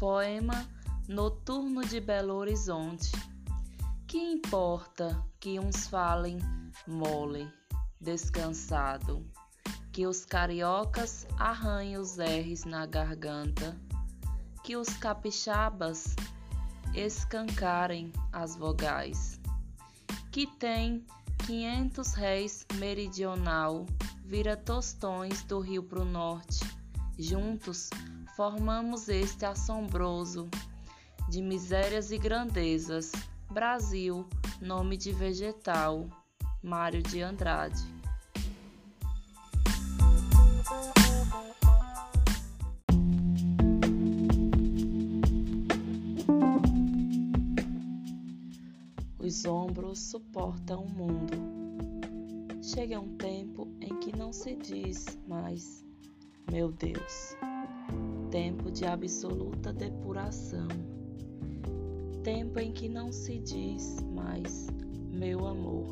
Poema 0.00 0.66
Noturno 1.06 1.82
de 1.82 2.00
Belo 2.00 2.32
Horizonte. 2.36 3.12
Que 4.06 4.16
importa 4.16 5.22
que 5.38 5.60
uns 5.60 5.88
falem 5.88 6.38
mole, 6.86 7.46
descansado, 8.00 9.22
que 9.92 10.06
os 10.06 10.24
cariocas 10.24 11.26
arranhem 11.38 11.98
os 11.98 12.16
R's 12.16 12.64
na 12.64 12.86
garganta, 12.86 13.78
que 14.64 14.74
os 14.74 14.88
capixabas 14.88 16.16
escancarem 16.94 18.10
as 18.32 18.56
vogais, 18.56 19.38
que 20.32 20.46
tem 20.46 21.04
quinhentos 21.44 22.14
réis 22.14 22.64
meridional, 22.76 23.84
vira 24.24 24.56
tostões 24.56 25.42
do 25.42 25.60
rio 25.60 25.82
pro 25.82 26.06
norte, 26.06 26.64
juntos 27.18 27.90
formamos 28.40 29.06
este 29.10 29.44
assombroso 29.44 30.48
de 31.28 31.42
misérias 31.42 32.10
e 32.10 32.16
grandezas. 32.16 33.12
Brasil, 33.50 34.26
nome 34.62 34.96
de 34.96 35.12
vegetal. 35.12 36.08
Mário 36.62 37.02
de 37.02 37.20
Andrade. 37.20 37.84
Os 49.18 49.44
ombros 49.44 49.98
suportam 49.98 50.84
o 50.84 50.88
mundo. 50.88 51.34
Chega 52.62 52.98
um 52.98 53.18
tempo 53.18 53.68
em 53.82 54.00
que 54.00 54.16
não 54.16 54.32
se 54.32 54.56
diz 54.56 55.18
mais, 55.28 55.84
meu 56.50 56.72
Deus 56.72 57.36
tempo 58.30 58.70
de 58.70 58.86
absoluta 58.86 59.72
depuração, 59.72 60.68
tempo 62.22 62.60
em 62.60 62.70
que 62.70 62.88
não 62.88 63.10
se 63.10 63.38
diz 63.38 63.96
mais 64.14 64.68
meu 65.12 65.48
amor, 65.48 65.86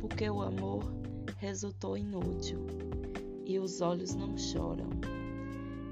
porque 0.00 0.28
o 0.28 0.42
amor 0.42 0.82
resultou 1.36 1.96
inútil 1.96 2.66
e 3.46 3.56
os 3.60 3.80
olhos 3.80 4.16
não 4.16 4.36
choram. 4.36 4.88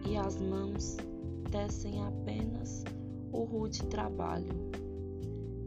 E 0.05 0.17
as 0.17 0.41
mãos 0.41 0.97
tecem 1.51 2.03
apenas 2.05 2.85
o 3.33 3.45
rude 3.45 3.85
trabalho 3.87 4.71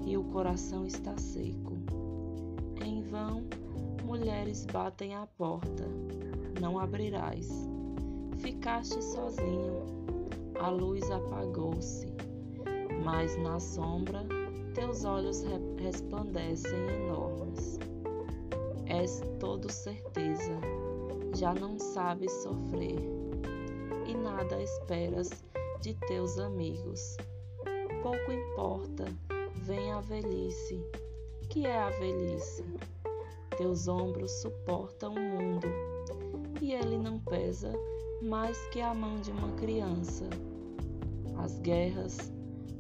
e 0.06 0.18
o 0.18 0.26
coração 0.26 0.86
está 0.86 1.18
seco. 1.18 1.78
Em 2.86 3.02
vão, 3.02 3.46
mulheres 4.06 4.66
batem 4.66 5.16
à 5.16 5.26
porta, 5.26 5.88
não 6.60 6.78
abrirás 6.78 7.69
Ficaste 8.40 9.04
sozinho, 9.04 9.84
a 10.62 10.70
luz 10.70 11.12
apagou-se, 11.12 12.08
mas 13.04 13.36
na 13.38 13.60
sombra 13.60 14.26
teus 14.74 15.04
olhos 15.04 15.44
resplandecem 15.78 16.80
enormes. 16.88 17.80
És 18.86 19.22
todo 19.42 19.70
certeza, 19.70 20.58
já 21.36 21.54
não 21.54 21.78
sabes 21.78 22.32
sofrer, 22.42 23.00
e 24.08 24.16
nada 24.16 24.64
esperas 24.64 25.30
de 25.82 25.94
teus 26.08 26.40
amigos. 26.40 27.18
Pouco 28.02 28.32
importa, 28.32 29.06
vem 29.64 29.92
a 29.92 30.00
velhice. 30.00 30.82
Que 31.50 31.68
é 31.68 31.78
a 31.78 31.90
velhice? 31.90 32.64
Teus 33.58 33.90
ombros 33.90 34.32
suportam 34.42 35.14
o 35.14 35.20
mundo, 35.20 35.68
e 36.62 36.72
ele 36.74 36.98
não 36.98 37.20
pesa 37.20 37.74
mais 38.22 38.58
que 38.68 38.82
a 38.82 38.94
mão 38.94 39.16
de 39.22 39.32
uma 39.32 39.52
criança. 39.54 40.30
As 41.38 41.58
guerras, 41.60 42.18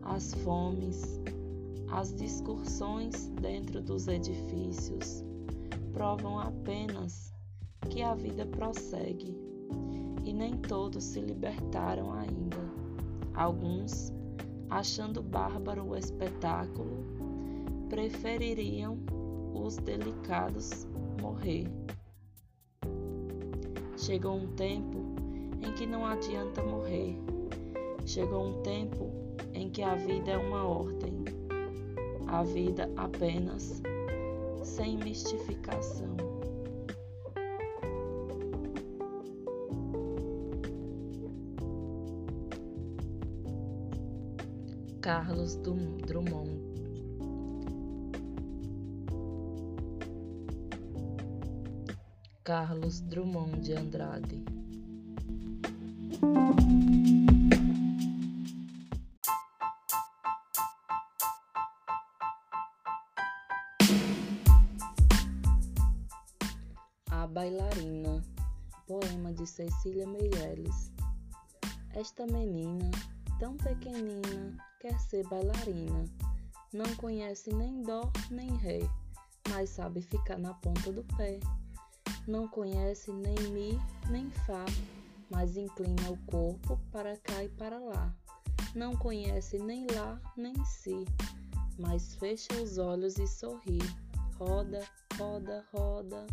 as 0.04 0.34
fomes, 0.36 1.22
as 1.92 2.14
discussões 2.14 3.28
dentro 3.42 3.82
dos 3.82 4.08
edifícios 4.08 5.24
provam 5.94 6.40
apenas 6.40 7.34
que 7.90 8.02
a 8.02 8.14
vida 8.14 8.46
prossegue 8.46 9.36
e 10.26 10.34
nem 10.34 10.58
todos 10.58 11.04
se 11.04 11.22
libertaram 11.22 12.12
ainda. 12.12 12.58
Alguns, 13.34 14.12
achando 14.70 15.24
bárbaro 15.24 15.86
o 15.86 15.96
espetáculo, 15.96 17.06
prefeririam 17.90 19.00
os 19.54 19.78
delicados 19.78 20.86
morrer. 21.22 21.66
Chegou 23.98 24.36
um 24.36 24.48
tempo 24.56 25.19
em 25.62 25.74
que 25.74 25.86
não 25.86 26.06
adianta 26.06 26.64
morrer. 26.64 27.18
Chegou 28.06 28.46
um 28.46 28.62
tempo 28.62 29.12
em 29.54 29.70
que 29.70 29.84
a 29.84 29.96
vida 29.96 30.32
é 30.32 30.38
uma 30.38 30.64
ordem, 30.64 31.24
a 32.28 32.44
vida 32.44 32.90
apenas, 32.96 33.82
sem 34.64 34.98
mistificação. 34.98 36.16
Carlos 45.02 45.56
Drummond 45.56 46.70
Carlos 52.44 53.00
Drummond 53.02 53.62
de 53.62 53.74
Andrade 53.74 54.59
A 67.12 67.28
Bailarina, 67.28 68.22
poema 68.86 69.32
de 69.34 69.48
Cecília 69.48 70.06
Meirelles. 70.06 70.92
Esta 71.94 72.26
menina, 72.28 72.92
tão 73.40 73.56
pequenina, 73.56 74.58
quer 74.82 75.00
ser 75.00 75.26
bailarina. 75.28 76.06
Não 76.74 76.94
conhece 76.96 77.54
nem 77.54 77.82
dó 77.82 78.12
nem 78.30 78.56
ré, 78.58 78.80
mas 79.50 79.70
sabe 79.70 80.02
ficar 80.02 80.38
na 80.38 80.54
ponta 80.56 80.92
do 80.92 81.04
pé. 81.16 81.40
Não 82.28 82.48
conhece 82.48 83.12
nem 83.12 83.36
mi 83.52 83.80
nem 84.10 84.30
fá, 84.30 84.66
mas 85.30 85.56
inclina 85.56 86.10
o 86.10 86.18
corpo 86.26 86.80
para 86.92 87.18
cá 87.18 87.44
e 87.44 87.50
para 87.50 87.80
lá. 87.80 88.14
Não 88.76 88.96
conhece 88.96 89.58
nem 89.60 89.88
lá 89.88 90.20
nem 90.36 90.54
si, 90.66 91.06
mas 91.78 92.16
fecha 92.16 92.54
os 92.62 92.78
olhos 92.78 93.18
e 93.18 93.28
sorri. 93.28 93.80
Roda, 94.38 94.88
roda, 95.18 95.66
roda, 95.74 96.26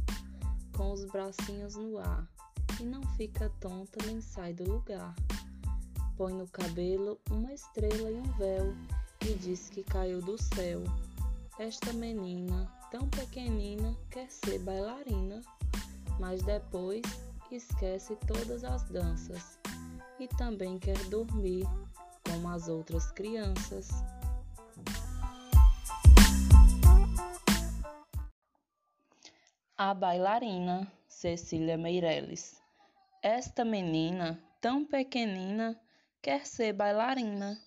com 0.77 0.93
os 0.93 1.05
bracinhos 1.07 1.75
no 1.75 1.99
ar, 1.99 2.29
e 2.81 2.85
não 2.85 3.03
fica 3.17 3.51
tonta 3.61 3.99
nem 4.07 4.21
sai 4.21 4.53
do 4.53 4.65
lugar. 4.65 5.15
Põe 6.17 6.33
no 6.33 6.47
cabelo 6.49 7.19
uma 7.31 7.53
estrela 7.53 8.11
e 8.11 8.15
um 8.15 8.33
véu, 8.39 8.75
e 9.23 9.35
diz 9.35 9.69
que 9.71 9.83
caiu 9.83 10.21
do 10.23 10.41
céu. 10.55 10.85
Esta 11.59 11.93
menina, 11.93 12.71
tão 12.91 13.09
pequenina, 13.09 13.97
quer 14.11 14.31
ser 14.31 14.59
bailarina, 14.61 15.41
mas 16.21 16.43
depois 16.43 17.03
esquece 17.51 18.17
todas 18.27 18.65
as 18.65 18.85
danças 18.85 19.59
e 20.19 20.27
também 20.27 20.79
quer 20.79 20.99
dormir 21.09 21.65
como 22.29 22.49
as 22.49 22.69
outras 22.69 23.11
crianças. 23.13 23.89
A 29.77 29.93
bailarina 29.93 30.91
Cecília 31.07 31.77
Meirelles. 31.77 32.61
Esta 33.23 33.65
menina, 33.65 34.43
tão 34.61 34.85
pequenina, 34.85 35.81
quer 36.21 36.47
ser 36.47 36.73
bailarina. 36.73 37.59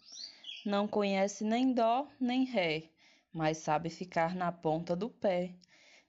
Não 0.65 0.88
conhece 0.88 1.44
nem 1.44 1.74
dó 1.74 2.07
nem 2.19 2.44
ré, 2.44 2.83
mas 3.33 3.57
sabe 3.57 3.89
ficar 3.89 4.36
na 4.36 4.51
ponta 4.51 4.95
do 4.95 5.09
pé. 5.09 5.54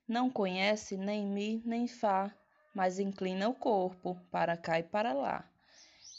Não 0.06 0.28
conhece 0.28 0.96
nem 0.96 1.26
mi 1.26 1.62
nem 1.64 1.86
fá, 1.86 2.34
mas 2.74 2.98
inclina 2.98 3.48
o 3.48 3.54
corpo 3.54 4.16
para 4.30 4.56
cá 4.56 4.78
e 4.78 4.82
para 4.82 5.12
lá. 5.12 5.48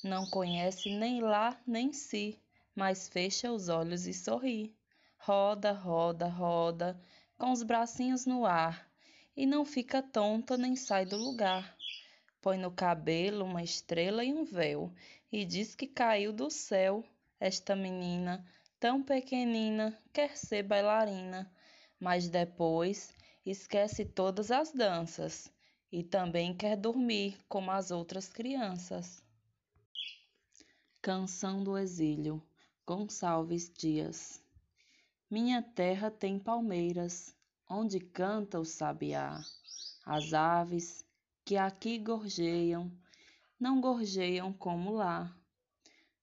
Não 0.03 0.25
conhece 0.25 0.89
nem 0.89 1.21
lá 1.21 1.59
nem 1.65 1.93
si, 1.93 2.39
mas 2.75 3.07
fecha 3.07 3.51
os 3.51 3.69
olhos 3.69 4.07
e 4.07 4.13
sorri. 4.13 4.75
Roda, 5.17 5.71
roda, 5.71 6.27
roda, 6.27 6.99
com 7.37 7.51
os 7.51 7.63
bracinhos 7.63 8.25
no 8.25 8.45
ar, 8.45 8.89
e 9.37 9.45
não 9.45 9.63
fica 9.63 10.01
tonta 10.01 10.57
nem 10.57 10.75
sai 10.75 11.05
do 11.05 11.17
lugar. 11.17 11.77
Põe 12.41 12.57
no 12.57 12.71
cabelo 12.71 13.45
uma 13.45 13.63
estrela 13.63 14.23
e 14.23 14.33
um 14.33 14.43
véu, 14.43 14.91
e 15.31 15.45
diz 15.45 15.75
que 15.75 15.87
caiu 15.87 16.33
do 16.33 16.49
céu. 16.49 17.03
Esta 17.39 17.75
menina, 17.75 18.45
tão 18.79 19.01
pequenina, 19.01 19.97
quer 20.11 20.35
ser 20.35 20.63
bailarina, 20.63 21.51
mas 21.99 22.27
depois 22.27 23.13
esquece 23.45 24.05
todas 24.05 24.51
as 24.51 24.71
danças 24.71 25.51
e 25.91 26.03
também 26.03 26.55
quer 26.55 26.77
dormir 26.77 27.37
como 27.49 27.69
as 27.69 27.91
outras 27.91 28.29
crianças. 28.29 29.21
Canção 31.01 31.63
do 31.63 31.77
Exílio, 31.77 32.41
Gonçalves 32.87 33.69
Dias. 33.75 34.41
Minha 35.29 35.61
terra 35.61 36.09
tem 36.09 36.39
palmeiras, 36.39 37.35
onde 37.69 37.99
canta 37.99 38.59
o 38.59 38.65
sabiá. 38.65 39.43
As 40.05 40.33
aves 40.33 41.05
que 41.43 41.57
aqui 41.57 41.97
gorjeiam, 41.97 42.91
não 43.59 43.81
gorjeiam 43.81 44.53
como 44.53 44.91
lá. 44.91 45.35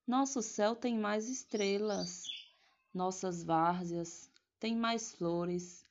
Nosso 0.07 0.41
céu 0.41 0.75
tem 0.75 0.97
mais 0.97 1.29
estrelas, 1.29 2.25
nossas 2.95 3.45
várzeas 3.45 4.31
têm 4.59 4.75
mais 4.75 5.13
flores, 5.13 5.85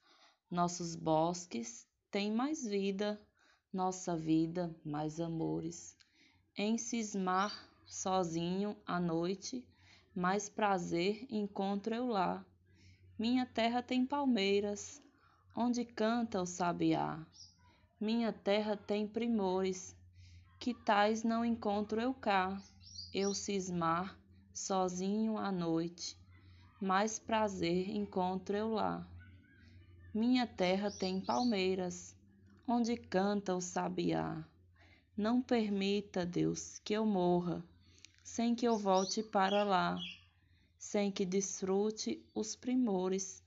nossos 0.50 0.95
bosques 0.95 1.88
têm 2.09 2.31
mais 2.31 2.65
vida, 2.65 3.21
nossa 3.77 4.18
vida 4.18 4.75
mais 4.83 5.19
amores. 5.19 5.95
Em 6.57 6.79
cismar 6.79 7.53
sozinho 7.85 8.75
à 8.88 9.00
noite, 9.00 9.63
mais 10.15 10.50
prazer 10.50 11.27
encontro 11.29 11.94
eu 11.94 12.07
lá. 12.07 12.44
Minha 13.19 13.45
terra 13.45 13.83
tem 13.83 14.03
palmeiras, 14.03 15.00
onde 15.56 15.85
canta 15.85 16.41
o 16.41 16.45
sabiá. 16.47 17.24
Minha 18.01 18.33
terra 18.33 18.75
tem 18.75 19.07
primores, 19.07 19.95
que 20.59 20.74
tais 20.74 21.24
não 21.24 21.45
encontro 21.45 22.01
eu 22.01 22.15
cá. 22.15 22.59
Eu 23.13 23.31
cismar 23.35 24.18
sozinho 24.56 25.38
à 25.38 25.51
noite, 25.51 26.18
mais 26.81 27.19
prazer 27.19 27.91
encontro 27.91 28.57
eu 28.57 28.69
lá. 28.69 29.07
Minha 30.15 30.47
terra 30.47 30.89
tem 30.89 31.21
palmeiras, 31.21 32.16
onde 32.67 32.97
canta 32.97 33.55
o 33.55 33.61
sabiá. 33.61 34.43
Não 35.15 35.41
permita, 35.41 36.25
Deus, 36.25 36.79
que 36.79 36.93
eu 36.93 37.05
morra 37.05 37.63
sem 38.27 38.53
que 38.53 38.67
eu 38.67 38.77
volte 38.77 39.23
para 39.23 39.63
lá, 39.63 39.97
sem 40.77 41.09
que 41.09 41.25
desfrute 41.25 42.21
os 42.35 42.57
primores 42.57 43.41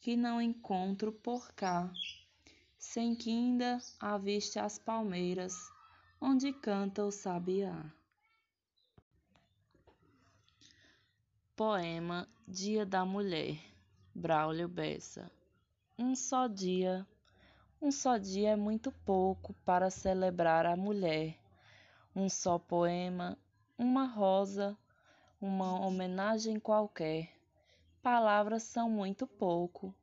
que 0.00 0.16
não 0.16 0.42
encontro 0.42 1.12
por 1.12 1.52
cá, 1.52 1.90
sem 2.76 3.14
que 3.14 3.30
ainda 3.30 3.78
aviste 4.00 4.58
as 4.58 4.76
palmeiras 4.76 5.54
onde 6.20 6.52
canta 6.52 7.04
o 7.04 7.12
sabiá. 7.12 7.90
Poema 11.54 12.28
Dia 12.46 12.84
da 12.84 13.04
Mulher, 13.04 13.56
Braulio 14.12 14.66
Bessa. 14.66 15.30
Um 15.96 16.16
só 16.16 16.48
dia, 16.48 17.06
um 17.84 17.92
só 17.92 18.16
dia 18.16 18.52
é 18.52 18.56
muito 18.56 18.90
pouco 18.90 19.52
para 19.62 19.90
celebrar 19.90 20.64
a 20.64 20.74
mulher. 20.74 21.36
Um 22.16 22.30
só 22.30 22.58
poema 22.58 23.36
uma 23.76 24.06
rosa, 24.06 24.74
uma 25.38 25.78
homenagem 25.86 26.58
qualquer. 26.58 27.28
Palavras 28.00 28.62
são 28.62 28.88
muito 28.88 29.26
pouco. 29.26 29.94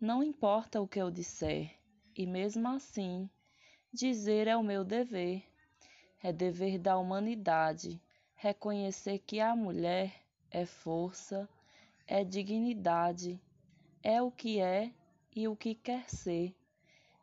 Não 0.00 0.22
importa 0.22 0.80
o 0.80 0.86
que 0.86 1.00
eu 1.02 1.10
disser, 1.10 1.76
e 2.14 2.24
mesmo 2.24 2.68
assim, 2.68 3.28
dizer 3.92 4.46
é 4.46 4.56
o 4.56 4.62
meu 4.62 4.84
dever. 4.84 5.42
É 6.22 6.32
dever 6.32 6.78
da 6.78 6.96
humanidade 6.96 8.00
reconhecer 8.36 9.18
que 9.18 9.40
a 9.40 9.56
mulher 9.56 10.14
é 10.48 10.64
força, 10.64 11.48
é 12.06 12.22
dignidade, 12.22 13.42
é 14.00 14.22
o 14.22 14.30
que 14.30 14.60
é 14.60 14.92
e 15.34 15.48
o 15.48 15.56
que 15.56 15.74
quer 15.74 16.08
ser. 16.08 16.54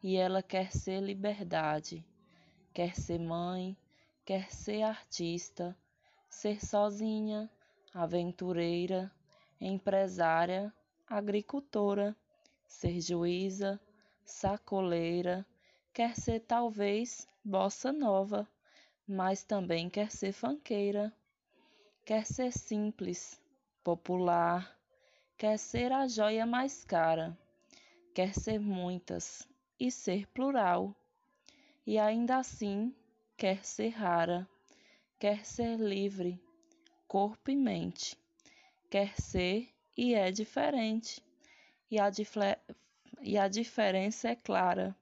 E 0.03 0.17
ela 0.17 0.43
quer 0.43 0.69
ser 0.73 0.99
liberdade, 0.99 2.05
quer 2.73 2.93
ser 2.93 3.17
mãe, 3.17 3.77
quer 4.25 4.51
ser 4.51 4.81
artista, 4.81 5.73
ser 6.29 6.59
sozinha, 6.59 7.49
aventureira, 7.93 9.09
empresária, 9.61 10.73
agricultora, 11.07 12.13
ser 12.67 12.99
juíza, 12.99 13.79
sacoleira, 14.25 15.45
quer 15.93 16.17
ser 16.17 16.41
talvez 16.41 17.25
bossa 17.41 17.93
nova, 17.93 18.45
mas 19.07 19.41
também 19.45 19.89
quer 19.89 20.11
ser 20.11 20.33
fanqueira, 20.33 21.13
quer 22.03 22.25
ser 22.25 22.51
simples, 22.51 23.39
popular, 23.81 24.77
quer 25.37 25.57
ser 25.57 25.93
a 25.93 26.09
joia 26.09 26.45
mais 26.45 26.83
cara, 26.83 27.37
quer 28.13 28.33
ser 28.33 28.59
muitas 28.59 29.47
e 29.79 29.91
ser 29.91 30.27
plural, 30.27 30.95
e 31.85 31.97
ainda 31.99 32.37
assim 32.37 32.95
quer 33.37 33.63
ser 33.65 33.89
rara 33.89 34.47
quer 35.23 35.45
ser 35.45 35.77
livre, 35.77 36.37
corpo 37.07 37.49
e 37.49 37.55
mente, 37.55 38.17
quer 38.89 39.17
ser 39.17 39.69
e 39.95 40.13
é 40.13 40.29
diferente, 40.29 41.23
e 41.89 41.97
a, 41.97 42.11
e 43.21 43.37
a 43.37 43.47
diferença 43.47 44.27
é 44.27 44.35
clara. 44.35 44.93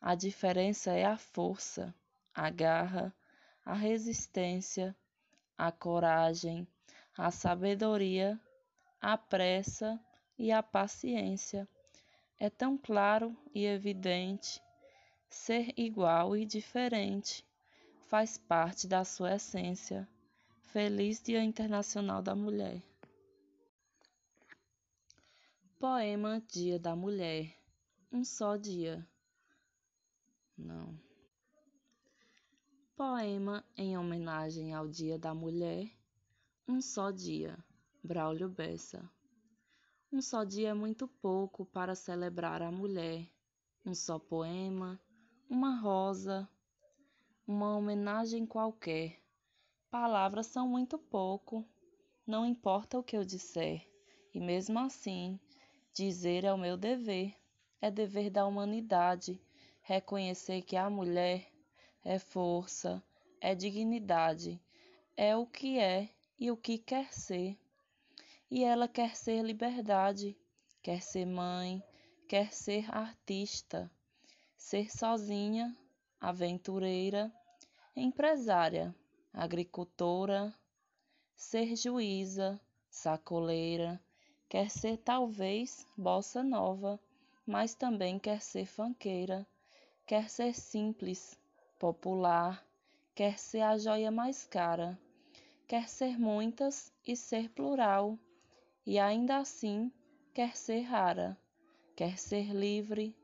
A 0.00 0.16
diferença 0.16 0.90
é 0.90 1.04
a 1.04 1.16
força, 1.16 1.94
a 2.34 2.50
garra, 2.50 3.14
a 3.64 3.72
resistência, 3.72 4.96
a 5.56 5.70
coragem, 5.70 6.66
a 7.16 7.30
sabedoria, 7.30 8.36
a 9.00 9.16
pressa 9.16 9.96
e 10.36 10.50
a 10.50 10.60
paciência. 10.60 11.68
É 12.38 12.50
tão 12.50 12.76
claro 12.76 13.34
e 13.54 13.64
evidente 13.64 14.62
ser 15.30 15.72
igual 15.74 16.36
e 16.36 16.44
diferente 16.44 17.42
faz 18.08 18.36
parte 18.36 18.86
da 18.86 19.04
sua 19.04 19.36
essência. 19.36 20.06
Feliz 20.60 21.22
Dia 21.22 21.42
Internacional 21.42 22.20
da 22.20 22.34
Mulher. 22.34 22.82
Poema 25.78 26.42
Dia 26.52 26.78
da 26.78 26.94
Mulher. 26.94 27.56
Um 28.12 28.22
só 28.22 28.56
dia. 28.56 29.06
Não. 30.58 30.98
Poema 32.94 33.64
em 33.76 33.96
homenagem 33.96 34.74
ao 34.74 34.86
Dia 34.86 35.18
da 35.18 35.34
Mulher. 35.34 35.90
Um 36.68 36.82
só 36.82 37.10
dia. 37.10 37.58
Braulio 38.04 38.48
Bessa. 38.48 39.10
Um 40.12 40.22
só 40.22 40.44
dia 40.44 40.68
é 40.68 40.74
muito 40.74 41.08
pouco 41.08 41.66
para 41.66 41.94
celebrar 41.96 42.62
a 42.62 42.70
mulher. 42.70 43.28
Um 43.84 43.94
só 43.94 44.18
poema, 44.18 45.00
uma 45.50 45.80
rosa, 45.80 46.48
uma 47.46 47.76
homenagem 47.76 48.46
qualquer. 48.46 49.20
Palavras 49.90 50.46
são 50.46 50.68
muito 50.68 50.96
pouco, 50.96 51.64
não 52.26 52.46
importa 52.46 52.98
o 52.98 53.02
que 53.02 53.16
eu 53.16 53.24
disser, 53.24 53.86
e 54.32 54.40
mesmo 54.40 54.78
assim, 54.78 55.40
dizer 55.92 56.44
é 56.44 56.52
o 56.52 56.58
meu 56.58 56.76
dever, 56.76 57.34
é 57.80 57.90
dever 57.90 58.30
da 58.30 58.46
humanidade 58.46 59.40
reconhecer 59.82 60.62
que 60.62 60.76
a 60.76 60.90
mulher 60.90 61.46
é 62.04 62.18
força, 62.18 63.02
é 63.40 63.54
dignidade, 63.54 64.60
é 65.16 65.36
o 65.36 65.46
que 65.46 65.78
é 65.78 66.10
e 66.38 66.50
o 66.50 66.56
que 66.56 66.78
quer 66.78 67.12
ser. 67.12 67.56
E 68.48 68.62
ela 68.62 68.86
quer 68.86 69.16
ser 69.16 69.42
liberdade, 69.42 70.36
quer 70.80 71.02
ser 71.02 71.26
mãe, 71.26 71.82
quer 72.28 72.52
ser 72.52 72.88
artista, 72.94 73.90
ser 74.56 74.88
sozinha 74.88 75.76
aventureira, 76.20 77.32
empresária, 77.94 78.94
agricultora, 79.32 80.54
ser 81.34 81.74
juíza, 81.74 82.60
sacoleira, 82.88 84.00
quer 84.48 84.70
ser 84.70 84.96
talvez 84.98 85.84
bossa 85.96 86.42
nova, 86.42 87.00
mas 87.44 87.74
também 87.74 88.16
quer 88.16 88.40
ser 88.40 88.64
fanqueira, 88.64 89.44
quer 90.06 90.30
ser 90.30 90.54
simples, 90.54 91.36
popular, 91.80 92.64
quer 93.12 93.38
ser 93.38 93.62
a 93.62 93.76
joia 93.76 94.10
mais 94.10 94.44
cara, 94.44 94.96
quer 95.66 95.88
ser 95.88 96.16
muitas 96.16 96.92
e 97.04 97.16
ser 97.16 97.50
plural, 97.50 98.16
e 98.86 99.00
ainda 99.00 99.38
assim 99.38 99.90
quer 100.32 100.56
ser 100.56 100.82
rara, 100.82 101.36
quer 101.96 102.16
ser 102.16 102.54
livre, 102.54 103.16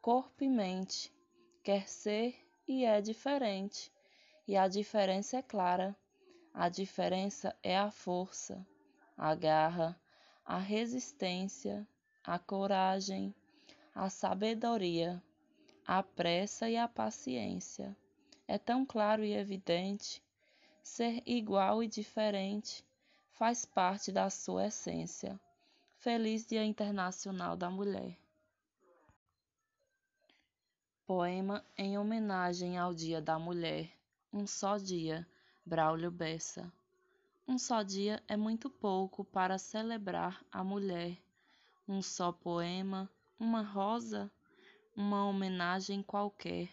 corpo 0.00 0.42
e 0.42 0.48
mente, 0.48 1.12
quer 1.62 1.86
ser 1.86 2.34
e 2.66 2.86
é 2.86 3.02
diferente, 3.02 3.92
e 4.48 4.56
a 4.56 4.66
diferença 4.66 5.36
é 5.36 5.42
clara. 5.42 5.94
A 6.54 6.68
diferença 6.68 7.54
é 7.62 7.76
a 7.76 7.90
força, 7.90 8.66
a 9.16 9.34
garra, 9.34 10.00
a 10.44 10.58
resistência, 10.58 11.86
a 12.24 12.38
coragem, 12.38 13.34
a 13.94 14.08
sabedoria, 14.08 15.22
a 15.86 16.02
pressa 16.02 16.68
e 16.68 16.76
a 16.76 16.88
paciência. 16.88 17.96
É 18.48 18.58
tão 18.58 18.84
claro 18.84 19.22
e 19.22 19.32
evidente. 19.32 20.22
Ser 20.82 21.22
igual 21.24 21.84
e 21.84 21.88
diferente 21.88 22.84
faz 23.40 23.64
parte 23.64 24.12
da 24.12 24.28
sua 24.28 24.66
essência. 24.66 25.40
Feliz 25.96 26.44
Dia 26.44 26.62
Internacional 26.62 27.56
da 27.56 27.70
Mulher. 27.70 28.18
Poema 31.06 31.64
em 31.74 31.96
homenagem 31.96 32.76
ao 32.76 32.92
Dia 32.92 33.18
da 33.18 33.38
Mulher. 33.38 33.90
Um 34.30 34.46
só 34.46 34.76
dia. 34.76 35.26
Braulio 35.64 36.10
Bessa. 36.10 36.70
Um 37.48 37.56
só 37.56 37.82
dia 37.82 38.22
é 38.28 38.36
muito 38.36 38.68
pouco 38.68 39.24
para 39.24 39.56
celebrar 39.56 40.44
a 40.52 40.62
mulher. 40.62 41.16
Um 41.88 42.02
só 42.02 42.30
poema, 42.30 43.10
uma 43.38 43.62
rosa, 43.62 44.30
uma 44.94 45.24
homenagem 45.24 46.02
qualquer. 46.02 46.68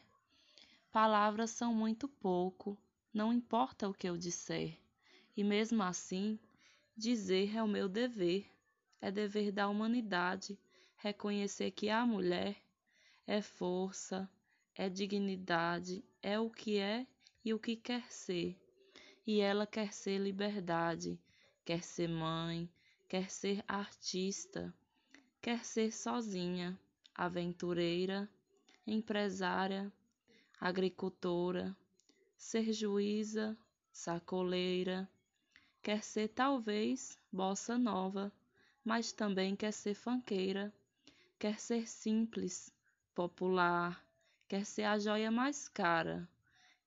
Palavras 0.91 1.49
são 1.51 1.73
muito 1.73 2.09
pouco, 2.09 2.77
não 3.13 3.31
importa 3.31 3.87
o 3.87 3.93
que 3.93 4.09
eu 4.09 4.17
disser. 4.17 4.77
E 5.37 5.45
mesmo 5.45 5.81
assim, 5.81 6.37
dizer 6.97 7.55
é 7.55 7.63
o 7.63 7.67
meu 7.67 7.87
dever. 7.87 8.49
É 8.99 9.11
dever 9.11 9.51
da 9.51 9.69
humanidade 9.69 10.59
reconhecer 10.95 11.71
que 11.71 11.89
a 11.89 12.05
mulher 12.05 12.57
é 13.27 13.41
força, 13.41 14.29
é 14.75 14.89
dignidade, 14.89 16.03
é 16.21 16.39
o 16.39 16.49
que 16.49 16.79
é 16.79 17.05
e 17.45 17.53
o 17.53 17.59
que 17.59 17.75
quer 17.75 18.11
ser 18.11 18.57
e 19.27 19.41
ela 19.41 19.67
quer 19.67 19.91
ser 19.91 20.17
liberdade, 20.19 21.19
quer 21.65 21.83
ser 21.83 22.07
mãe, 22.07 22.69
quer 23.09 23.29
ser 23.29 23.61
artista, 23.67 24.73
quer 25.41 25.65
ser 25.65 25.91
sozinha, 25.91 26.79
aventureira, 27.13 28.29
empresária, 28.85 29.91
agricultora, 30.57 31.75
ser 32.37 32.71
juíza, 32.71 33.57
sacoleira, 33.91 35.09
quer 35.87 36.03
ser 36.03 36.27
talvez 36.27 37.17
bossa 37.31 37.77
nova, 37.77 38.29
mas 38.83 39.13
também 39.13 39.55
quer 39.55 39.71
ser 39.71 39.93
fanqueira, 39.93 40.73
quer 41.39 41.57
ser 41.61 41.87
simples, 41.87 42.69
popular, 43.15 44.05
quer 44.49 44.65
ser 44.65 44.83
a 44.83 44.99
joia 44.99 45.31
mais 45.31 45.69
cara, 45.69 46.27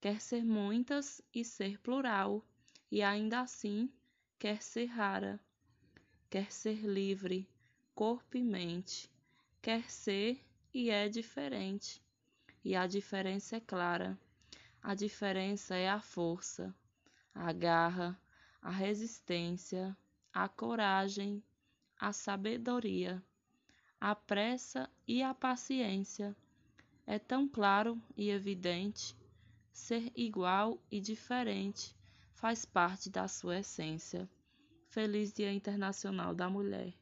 quer 0.02 0.20
ser 0.20 0.44
muitas 0.44 1.22
e 1.34 1.42
ser 1.42 1.78
plural, 1.78 2.44
e 2.90 3.02
ainda 3.02 3.40
assim 3.40 3.90
quer 4.38 4.60
ser 4.60 4.84
rara, 4.84 5.40
quer 6.28 6.52
ser 6.52 6.84
livre, 6.84 7.48
corpo 7.94 8.36
e 8.36 8.42
mente, 8.42 9.10
quer 9.62 9.90
ser 9.90 10.44
e 10.74 10.90
é 10.90 11.08
diferente. 11.08 12.02
E 12.62 12.76
a 12.76 12.86
diferença 12.86 13.56
é 13.56 13.60
clara. 13.60 14.20
A 14.82 14.94
diferença 14.94 15.74
é 15.74 15.88
a 15.88 16.02
força, 16.02 16.74
a 17.34 17.50
garra, 17.50 18.20
a 18.62 18.70
resistência, 18.70 19.96
a 20.32 20.48
coragem, 20.48 21.42
a 21.98 22.12
sabedoria, 22.12 23.22
a 24.00 24.14
pressa 24.14 24.88
e 25.06 25.22
a 25.22 25.34
paciência. 25.34 26.36
É 27.06 27.18
tão 27.18 27.48
claro 27.48 28.00
e 28.16 28.30
evidente 28.30 29.16
Ser 29.72 30.12
igual 30.14 30.78
e 30.90 31.00
diferente 31.00 31.96
faz 32.34 32.64
parte 32.64 33.08
da 33.08 33.26
sua 33.28 33.60
essência. 33.60 34.28
Feliz 34.88 35.32
Dia 35.32 35.52
Internacional 35.52 36.34
da 36.34 36.50
Mulher. 36.50 36.92